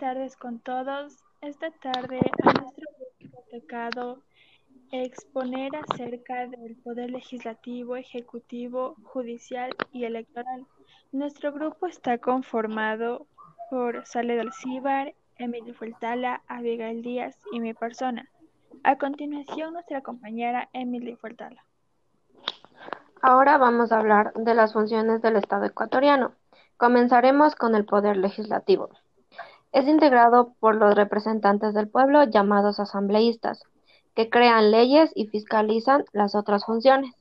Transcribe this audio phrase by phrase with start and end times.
[0.00, 1.22] Tardes con todos.
[1.42, 2.86] Esta tarde a nuestro
[3.18, 4.22] grupo tocado
[4.92, 10.66] exponer acerca del poder legislativo, ejecutivo, judicial y electoral.
[11.12, 13.26] Nuestro grupo está conformado
[13.68, 18.26] por Saled Alcíbar, Emilio Fultala, Abigail Díaz y mi persona.
[18.82, 21.62] A continuación, nuestra compañera Emily Fultala.
[23.20, 26.32] Ahora vamos a hablar de las funciones del Estado ecuatoriano.
[26.78, 28.88] Comenzaremos con el poder legislativo.
[29.72, 33.62] Es integrado por los representantes del pueblo llamados asambleístas,
[34.14, 37.14] que crean leyes y fiscalizan las otras funciones.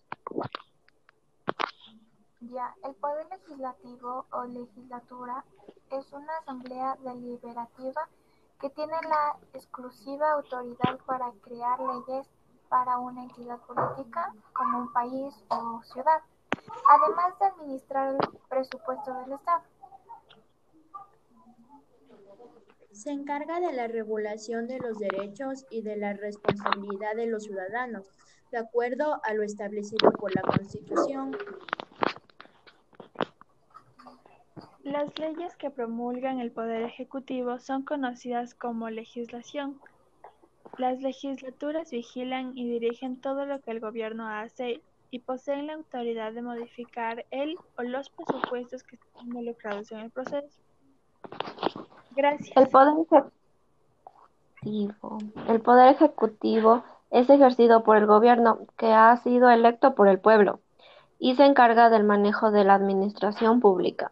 [2.84, 5.44] El poder legislativo o legislatura
[5.92, 8.08] es una asamblea deliberativa
[8.60, 12.28] que tiene la exclusiva autoridad para crear leyes
[12.70, 16.22] para una entidad política como un país o ciudad,
[16.90, 19.64] además de administrar el presupuesto del Estado.
[23.00, 28.06] Se encarga de la regulación de los derechos y de la responsabilidad de los ciudadanos,
[28.52, 31.32] de acuerdo a lo establecido por la Constitución.
[34.84, 39.80] Las leyes que promulgan el Poder Ejecutivo son conocidas como legislación.
[40.78, 46.34] Las legislaturas vigilan y dirigen todo lo que el gobierno hace y poseen la autoridad
[46.34, 50.60] de modificar el o los presupuestos que están involucrados en el proceso.
[52.20, 52.52] Gracias.
[52.58, 52.96] El poder
[54.62, 55.18] ejecutivo.
[55.48, 60.60] El poder ejecutivo es ejercido por el gobierno que ha sido electo por el pueblo
[61.18, 64.12] y se encarga del manejo de la administración pública.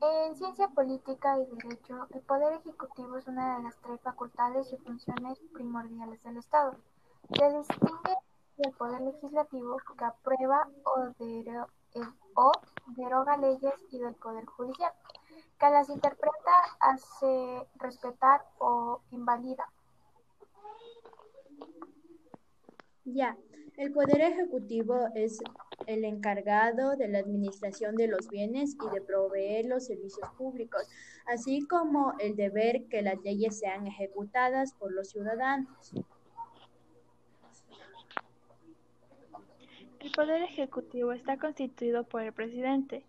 [0.00, 4.78] En ciencia política y derecho, el poder ejecutivo es una de las tres facultades y
[4.78, 6.74] funciones primordiales del Estado.
[7.34, 8.14] Se distingue
[8.56, 11.12] del poder legislativo, que aprueba o,
[12.96, 14.92] deroga leyes, y del poder judicial,
[15.58, 19.66] que las interpreta, hace respetar o invalida.
[23.04, 23.36] Ya,
[23.76, 25.40] el Poder Ejecutivo es
[25.86, 30.82] el encargado de la administración de los bienes y de proveer los servicios públicos,
[31.26, 35.92] así como el deber que las leyes sean ejecutadas por los ciudadanos.
[39.98, 43.06] El Poder Ejecutivo está constituido por el presidente,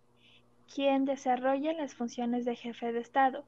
[0.73, 3.43] quien desarrolla las funciones de jefe de Estado.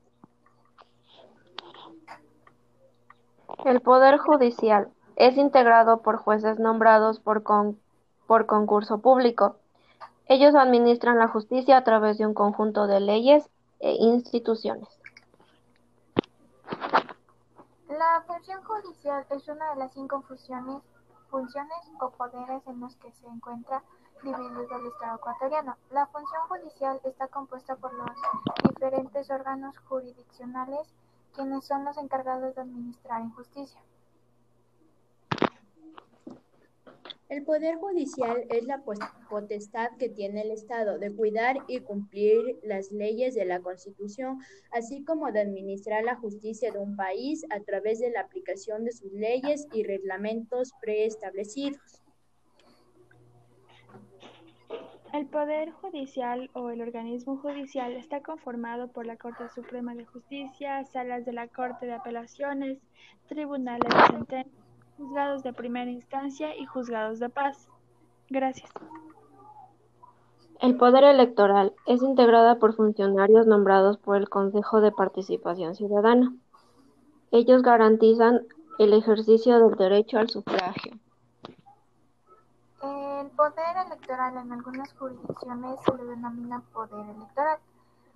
[3.63, 7.43] El Poder Judicial es integrado por jueces nombrados por,
[8.27, 9.55] por concurso público.
[10.25, 13.49] Ellos administran la justicia a través de un conjunto de leyes
[13.79, 14.89] e instituciones.
[17.87, 20.81] La función judicial es una de las cinco funciones,
[21.33, 23.81] funciones o poderes en los que se encuentra
[24.21, 25.75] dividido el Estado ecuatoriano.
[25.89, 28.15] La función judicial está compuesta por los
[28.69, 30.93] diferentes órganos jurisdiccionales,
[31.33, 33.81] quienes son los encargados de administrar en justicia.
[37.33, 38.83] El Poder Judicial es la
[39.27, 44.37] potestad que tiene el Estado de cuidar y cumplir las leyes de la Constitución,
[44.71, 48.91] así como de administrar la justicia de un país a través de la aplicación de
[48.91, 52.03] sus leyes y reglamentos preestablecidos.
[55.11, 60.85] El Poder Judicial o el organismo judicial está conformado por la Corte Suprema de Justicia,
[60.85, 62.77] salas de la Corte de Apelaciones,
[63.27, 64.62] tribunales de sentencia
[64.97, 67.67] juzgados de primera instancia y juzgados de paz.
[68.29, 68.71] Gracias.
[70.59, 76.33] El poder electoral es integrado por funcionarios nombrados por el Consejo de Participación Ciudadana.
[77.31, 78.47] Ellos garantizan
[78.79, 80.93] el ejercicio del derecho al sufragio.
[82.81, 87.59] El poder electoral en algunas jurisdicciones se le denomina poder electoral.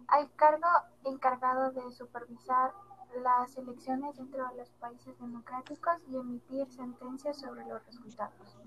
[0.08, 0.68] Hay cargo
[1.04, 2.72] encargado de supervisar
[3.22, 8.58] las elecciones dentro de los países democráticos y emitir sentencias sobre los resultados.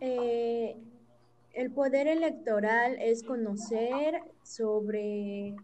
[0.00, 0.76] Eh,
[1.52, 5.56] el poder electoral es conocer sobre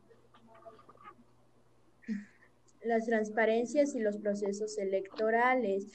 [2.83, 5.93] las transparencias y los procesos electorales.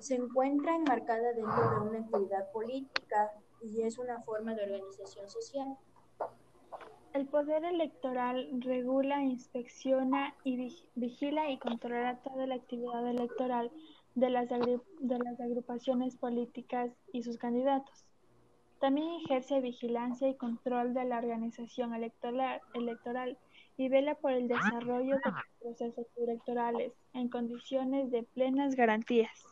[0.00, 5.76] Se encuentra enmarcada dentro de una entidad política y es una forma de organización social.
[7.18, 13.72] El poder electoral regula, inspecciona y vigila y controla toda la actividad electoral
[14.14, 14.52] de las,
[15.40, 18.04] agrupaciones políticas y sus candidatos.
[18.78, 23.36] También ejerce vigilancia y control de la organización electoral, electoral
[23.76, 29.44] y vela por el desarrollo de los procesos electorales en condiciones de plenas garantías.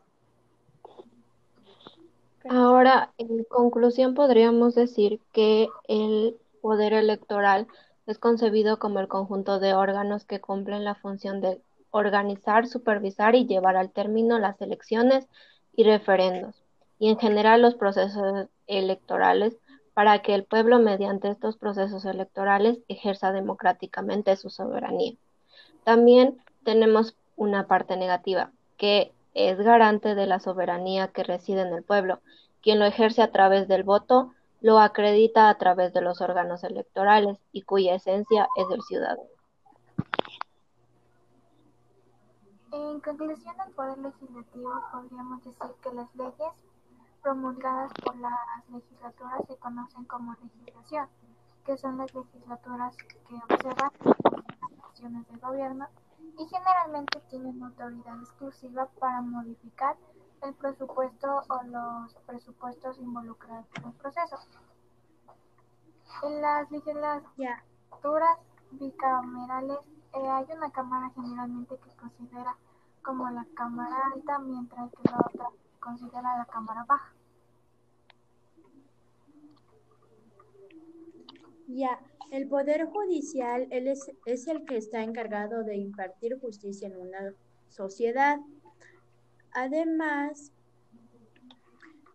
[2.49, 6.37] Ahora, en conclusión, podríamos decir que el
[6.67, 7.69] poder electoral
[8.09, 13.47] es concebido como el conjunto de órganos que cumplen la función de organizar, supervisar y
[13.47, 15.29] llevar al término las elecciones
[15.77, 16.57] y referendos,
[16.99, 19.57] y en general los procesos electorales
[19.95, 25.15] para que el pueblo mediante estos procesos electorales ejerza democráticamente su soberanía.
[25.85, 31.85] También tenemos una parte negativa, que es garante de la soberanía que reside en el
[31.85, 32.19] pueblo,
[32.61, 34.33] quien lo ejerce a través del voto,
[34.67, 39.23] lo acredita a través de los órganos electorales y cuya esencia es el ciudadano.
[42.73, 46.53] En conclusión, el Poder Legislativo podríamos decir que las leyes
[47.23, 48.33] promulgadas por las
[48.73, 51.07] legislaturas se conocen como legislación,
[51.65, 55.87] que son las legislaturas que observan las acciones del gobierno
[56.41, 59.97] y generalmente tienen autoridad exclusiva para modificar
[60.43, 64.37] el presupuesto o los presupuestos involucrados en el proceso.
[66.23, 68.39] En las legislaturas
[68.73, 69.79] bicamerales
[70.15, 72.57] eh, hay una cámara generalmente que considera
[73.03, 75.49] como la cámara alta, mientras que la otra
[75.79, 77.13] considera la cámara baja.
[81.69, 82.01] Ya,
[82.31, 87.35] el Poder Judicial él es, es el que está encargado de impartir justicia en una
[87.69, 88.39] sociedad.
[89.57, 90.53] Además,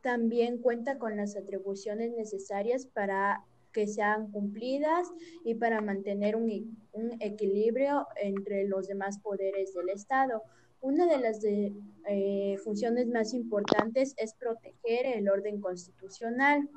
[0.04, 3.44] también cuenta con las atribuciones necesarias para
[3.74, 5.12] que sean cumplidas
[5.44, 10.44] y para mantener un, un equilibrio entre los demás poderes del Estado.
[10.82, 11.74] Una de las de,
[12.08, 16.70] eh, funciones más importantes es proteger el orden constitucional.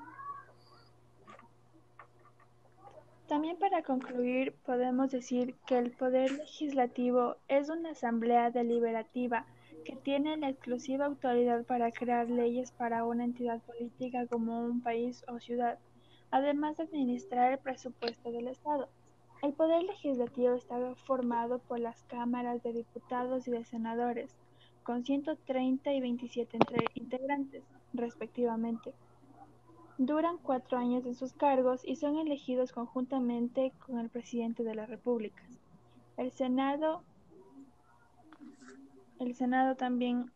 [3.29, 9.45] También para concluir, podemos decir que el Poder Legislativo es una asamblea deliberativa
[9.85, 15.25] que tiene la exclusiva autoridad para crear leyes para una entidad política como un país
[15.29, 15.79] o ciudad,
[16.31, 18.89] además de administrar el presupuesto del Estado.
[19.43, 24.35] El Poder Legislativo está formado por las cámaras de diputados y de senadores,
[24.83, 26.59] con 130 y 27
[26.95, 28.95] integrantes, respectivamente.
[29.99, 34.87] Duran cuatro años en sus cargos y son elegidos conjuntamente con el presidente de la
[34.87, 35.43] República.
[36.17, 37.03] El Senado,
[39.27, 40.31] el Senado también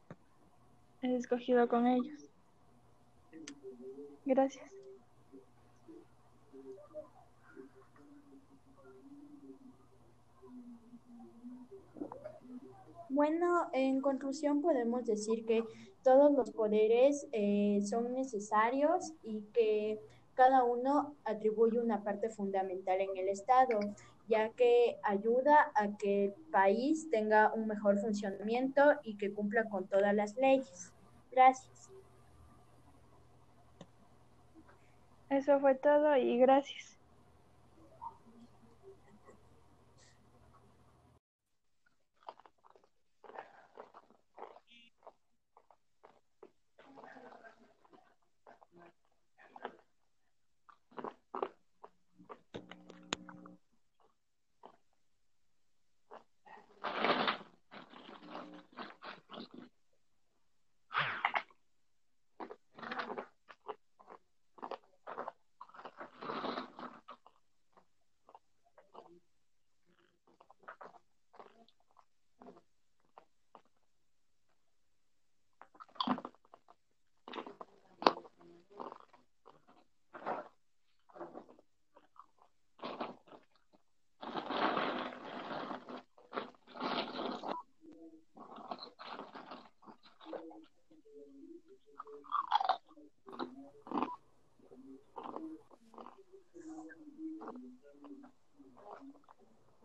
[1.02, 2.30] es escogido con ellos.
[4.24, 4.70] Gracias.
[13.10, 15.64] Bueno, en conclusión podemos decir que
[16.02, 19.98] todos los poderes eh, son necesarios y que
[20.34, 23.80] cada uno atribuye una parte fundamental en el Estado,
[24.28, 29.88] ya que ayuda a que el país tenga un mejor funcionamiento y que cumpla con
[29.88, 30.92] todas las leyes.
[31.32, 31.90] Gracias.
[35.30, 36.97] Eso fue todo y gracias.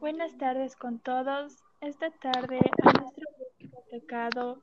[0.03, 1.63] Buenas tardes con todos.
[1.79, 4.61] Esta tarde a nuestro grupo ha tocado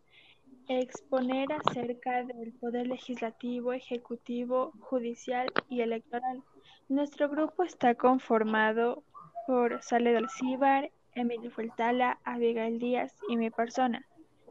[0.69, 6.43] exponer acerca del poder legislativo, ejecutivo, judicial y electoral.
[6.91, 9.03] Nuestro grupo está conformado
[9.47, 14.05] por Sale Alcíbar, Emilio Fuertala, Abigail Díaz y mi persona.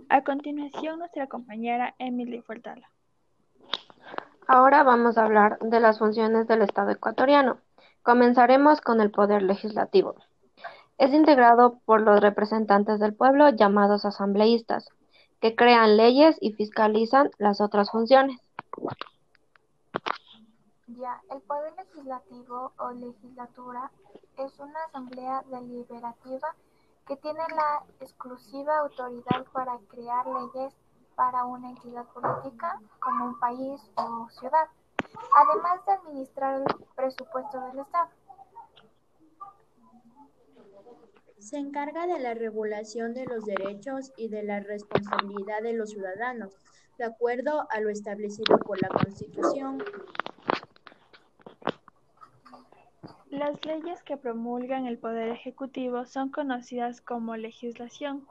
[0.10, 2.90] A continuación, nuestra compañera Emily Fuertala.
[4.48, 7.60] Ahora vamos a hablar de las funciones del Estado ecuatoriano.
[8.02, 10.16] Comenzaremos con el poder legislativo.
[11.00, 14.90] Es integrado por los representantes del pueblo llamados asambleístas,
[15.40, 18.38] que crean leyes y fiscalizan las otras funciones.
[20.88, 23.90] Ya, el poder legislativo o legislatura
[24.38, 26.54] es una asamblea deliberativa
[27.08, 30.74] que tiene la exclusiva autoridad para crear leyes
[31.16, 34.68] para una entidad política como un país o ciudad,
[35.34, 38.10] además de administrar el presupuesto del Estado.
[41.50, 46.54] Se encarga de la regulación de los derechos y de la responsabilidad de los ciudadanos,
[47.00, 49.84] de acuerdo a lo establecido por la Constitución.
[53.32, 58.28] Las leyes que promulgan el Poder Ejecutivo son conocidas como legislación.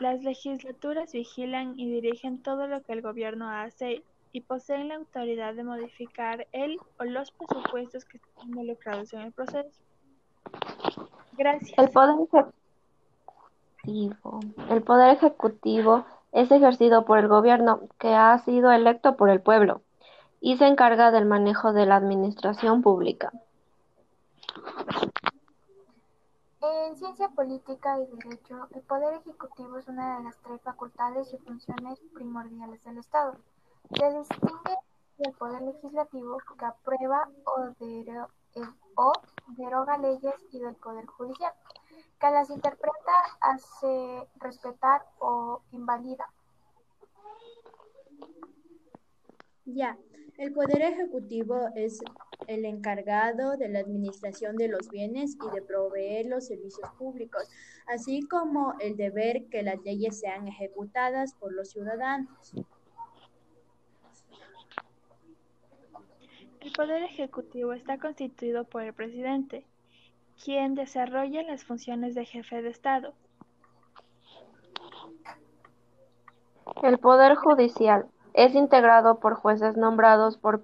[0.00, 4.02] Las legislaturas vigilan y dirigen todo lo que el gobierno hace
[4.32, 9.32] y poseen la autoridad de modificar el o los presupuestos que están involucrados en el
[9.32, 9.84] proceso.
[11.36, 11.78] Gracias.
[11.78, 12.16] El poder
[13.82, 14.40] ejecutivo.
[14.70, 19.82] El poder ejecutivo es ejercido por el gobierno, que ha sido electo por el pueblo,
[20.40, 23.32] y se encarga del manejo de la administración pública.
[26.60, 31.38] En ciencia política y derecho, el poder ejecutivo es una de las tres facultades y
[31.38, 33.36] funciones primordiales del Estado.
[33.90, 34.76] Se distingue
[35.18, 37.68] del poder legislativo, que aprueba o,
[38.96, 39.12] o
[39.56, 41.52] deroga leyes, y del poder judicial,
[42.20, 46.32] que las interpreta, hace respetar o invalida.
[49.66, 49.98] Ya,
[50.36, 52.02] el Poder Ejecutivo es
[52.48, 57.48] el encargado de la administración de los bienes y de proveer los servicios públicos,
[57.86, 62.52] así como el deber que las leyes sean ejecutadas por los ciudadanos.
[66.64, 69.66] El Poder Ejecutivo está constituido por el presidente,
[70.42, 73.12] quien desarrolla las funciones de jefe de Estado.
[76.82, 80.62] El Poder Judicial es integrado por jueces nombrados por,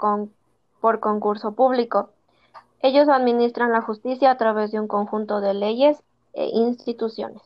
[0.80, 2.08] por concurso público.
[2.80, 6.02] Ellos administran la justicia a través de un conjunto de leyes
[6.32, 7.42] e instituciones.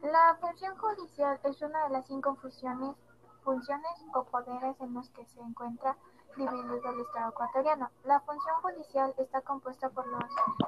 [0.00, 2.96] La función judicial es una de las cinco funciones,
[3.42, 5.96] funciones o poderes en los que se encuentra
[6.36, 7.90] dividido el Estado ecuatoriano.
[8.04, 10.24] La función judicial está compuesta por los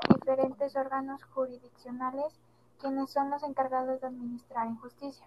[0.08, 2.32] diferentes órganos jurisdiccionales,
[2.80, 5.26] quienes son los encargados de administrar en justicia.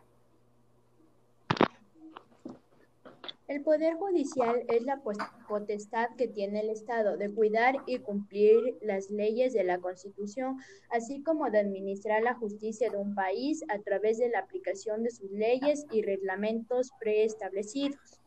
[3.48, 5.02] El Poder Judicial es la
[5.48, 10.58] potestad que tiene el Estado de cuidar y cumplir las leyes de la Constitución,
[10.90, 15.12] así como de administrar la justicia de un país a través de la aplicación de
[15.12, 18.20] sus leyes y reglamentos preestablecidos.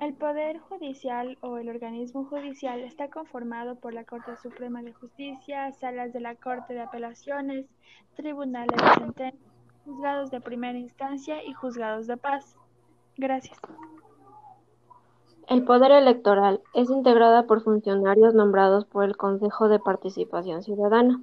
[0.00, 5.72] El Poder Judicial o el organismo judicial está conformado por la Corte Suprema de Justicia,
[5.72, 7.66] salas de la Corte de Apelaciones,
[8.14, 9.04] tribunales de
[9.84, 12.56] juzgados de primera instancia y juzgados de paz.
[13.16, 13.58] Gracias.
[15.46, 21.20] El poder electoral es integrada por funcionarios nombrados por el Consejo de Participación Ciudadana.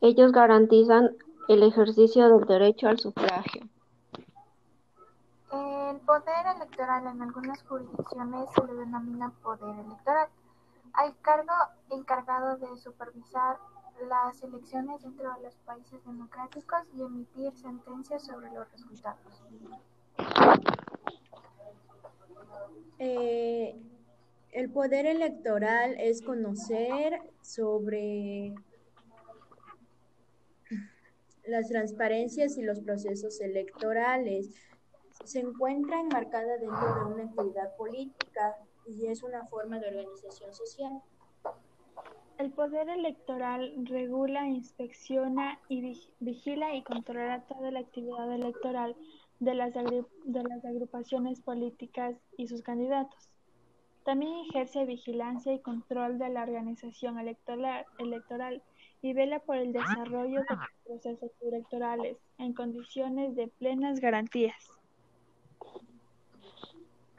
[0.00, 1.16] Ellos garantizan
[1.48, 3.62] el ejercicio del derecho al sufragio.
[5.52, 10.28] El poder electoral en algunas jurisdicciones se le denomina poder electoral,
[10.92, 11.52] al cargo
[11.90, 13.58] encargado de supervisar
[14.08, 19.42] las elecciones dentro de los países democráticos y emitir sentencias sobre los resultados.
[22.98, 23.78] Eh,
[24.52, 28.54] el poder electoral es conocer sobre
[31.46, 34.54] las transparencias y los procesos electorales.
[35.24, 41.02] Se encuentra enmarcada dentro de una entidad política y es una forma de organización social.
[42.38, 48.94] El Poder Electoral regula, inspecciona y vigila y controla toda la actividad electoral
[49.40, 53.30] de las, de las agrupaciones políticas y sus candidatos.
[54.04, 58.62] También ejerce vigilancia y control de la organización electoral, electoral
[59.00, 64.70] y vela por el desarrollo de los procesos electorales en condiciones de plenas garantías.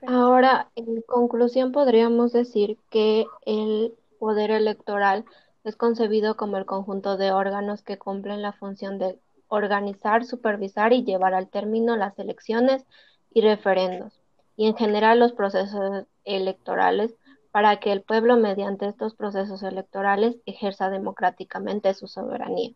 [0.05, 5.25] Ahora, en conclusión, podríamos decir que el poder electoral
[5.63, 11.03] es concebido como el conjunto de órganos que cumplen la función de organizar, supervisar y
[11.03, 12.86] llevar al término las elecciones
[13.33, 14.19] y referendos,
[14.55, 17.15] y en general los procesos electorales
[17.51, 22.71] para que el pueblo mediante estos procesos electorales ejerza democráticamente su soberanía.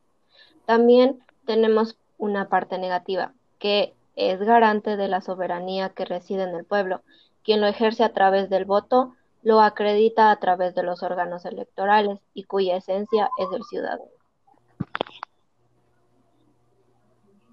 [0.65, 6.65] También tenemos una parte negativa, que es garante de la soberanía que reside en el
[6.65, 7.01] pueblo,
[7.43, 12.19] quien lo ejerce a través del voto lo acredita a través de los órganos electorales
[12.33, 14.03] y cuya esencia es el ciudadano.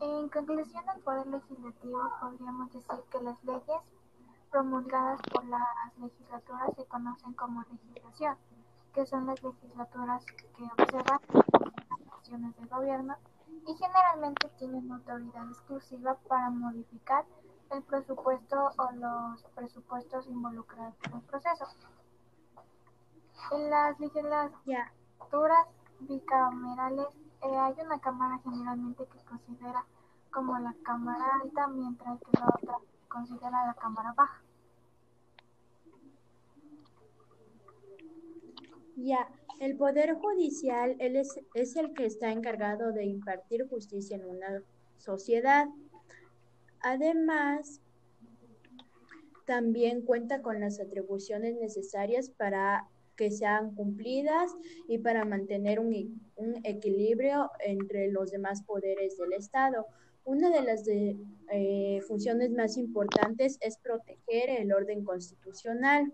[0.01, 3.83] En conclusión, el Poder Legislativo podríamos decir que las leyes
[4.51, 8.37] promulgadas por las legislaturas se conocen como legislación,
[8.95, 13.17] que son las legislaturas que observan las acciones del gobierno
[13.67, 17.25] y generalmente tienen autoridad exclusiva para modificar
[17.71, 21.67] el presupuesto o los presupuestos involucrados en el proceso.
[23.53, 25.67] En las legislaturas
[26.01, 27.07] bicamerales
[27.43, 29.85] eh, hay una cámara generalmente que considera
[30.31, 34.43] como la cámara alta, mientras que la otra considera la cámara baja.
[38.97, 39.29] Ya,
[39.61, 44.63] el Poder Judicial él es, es el que está encargado de impartir justicia en una
[44.99, 45.69] sociedad.
[46.81, 47.81] Además,
[49.47, 54.55] también cuenta con las atribuciones necesarias para que sean cumplidas
[54.87, 59.87] y para mantener un, un equilibrio entre los demás poderes del Estado.
[60.25, 61.17] Una de las de,
[61.51, 66.13] eh, funciones más importantes es proteger el orden constitucional.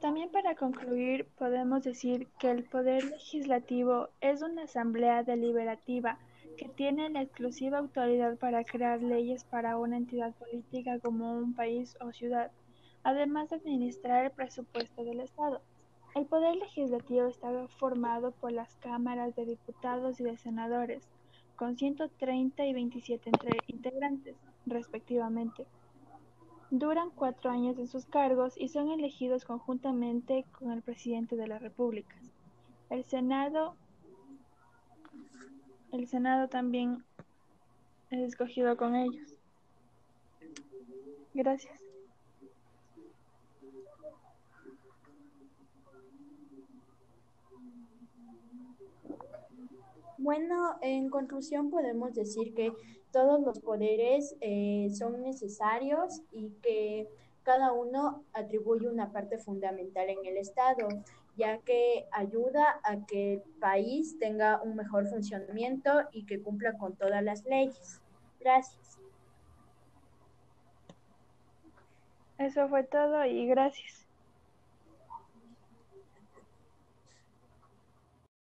[0.00, 6.18] También para concluir, podemos decir que el Poder Legislativo es una asamblea deliberativa
[6.60, 11.96] que tiene la exclusiva autoridad para crear leyes para una entidad política como un país
[12.02, 12.50] o ciudad,
[13.02, 15.62] además de administrar el presupuesto del Estado.
[16.14, 21.08] El Poder Legislativo está formado por las cámaras de diputados y de senadores,
[21.56, 23.30] con 130 y 27
[23.68, 25.64] integrantes, respectivamente.
[26.70, 31.58] Duran cuatro años en sus cargos y son elegidos conjuntamente con el presidente de la
[31.58, 32.16] República.
[32.90, 33.76] El Senado,
[35.92, 37.04] el Senado también
[38.10, 39.34] es escogido con ellos.
[41.34, 41.80] Gracias.
[50.18, 52.72] Bueno, en conclusión podemos decir que
[53.10, 57.08] todos los poderes eh, son necesarios y que
[57.42, 60.88] cada uno atribuye una parte fundamental en el Estado,
[61.40, 66.94] ya que ayuda a que el país tenga un mejor funcionamiento y que cumpla con
[66.96, 68.02] todas las leyes.
[68.38, 68.98] Gracias.
[72.36, 74.09] Eso fue todo y gracias.